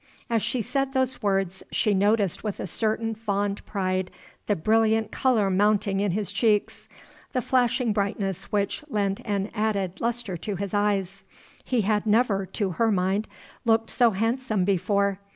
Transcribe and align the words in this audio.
As 0.31 0.41
she 0.41 0.63
said 0.63 0.93
those 0.93 1.21
words 1.21 1.61
she 1.71 1.93
noticed 1.93 2.43
with 2.43 2.59
a 2.59 2.65
certain 2.65 3.13
fond 3.13 3.63
pride 3.67 4.09
the 4.47 4.55
brilliant 4.55 5.11
color 5.11 5.51
mounting 5.51 5.99
in 5.99 6.09
his 6.09 6.31
cheeks 6.31 6.89
the 7.33 7.41
flashing 7.43 7.93
brightness 7.93 8.45
which 8.45 8.83
lent 8.89 9.21
an 9.25 9.51
added 9.53 10.01
luster 10.01 10.37
to 10.37 10.55
his 10.55 10.73
eyes. 10.73 11.23
He 11.63 11.81
had 11.81 12.07
never, 12.07 12.47
to 12.47 12.71
her 12.71 12.91
mind, 12.91 13.27
looked 13.63 13.91
so 13.91 14.09
handsome 14.09 14.65
before. 14.65 15.19